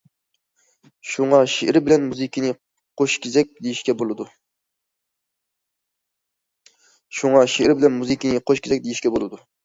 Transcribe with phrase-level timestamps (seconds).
[1.07, 2.53] شۇڭا، شېئىر بىلەن مۇزىكىنى
[3.01, 4.25] قوشكېزەك دېيىشكە بولىدۇ.